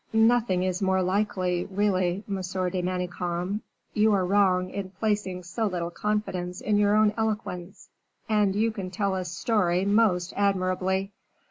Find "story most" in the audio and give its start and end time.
9.23-10.33